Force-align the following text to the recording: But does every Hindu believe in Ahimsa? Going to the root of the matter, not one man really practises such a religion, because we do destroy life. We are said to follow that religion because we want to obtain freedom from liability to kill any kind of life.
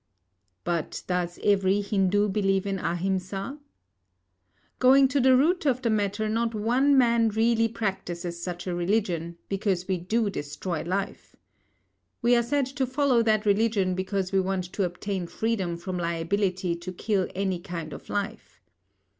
But 0.63 1.03
does 1.05 1.37
every 1.43 1.79
Hindu 1.81 2.27
believe 2.27 2.65
in 2.65 2.79
Ahimsa? 2.79 3.59
Going 4.79 5.07
to 5.09 5.19
the 5.19 5.37
root 5.37 5.67
of 5.67 5.83
the 5.83 5.91
matter, 5.91 6.27
not 6.27 6.55
one 6.55 6.97
man 6.97 7.29
really 7.29 7.67
practises 7.67 8.41
such 8.41 8.65
a 8.65 8.73
religion, 8.73 9.37
because 9.47 9.87
we 9.87 9.99
do 9.99 10.31
destroy 10.31 10.81
life. 10.81 11.35
We 12.23 12.35
are 12.35 12.41
said 12.41 12.65
to 12.65 12.87
follow 12.87 13.21
that 13.21 13.45
religion 13.45 13.93
because 13.93 14.31
we 14.31 14.39
want 14.39 14.63
to 14.73 14.85
obtain 14.85 15.27
freedom 15.27 15.77
from 15.77 15.99
liability 15.99 16.75
to 16.77 16.91
kill 16.91 17.27
any 17.35 17.59
kind 17.59 17.93
of 17.93 18.09
life. 18.09 18.59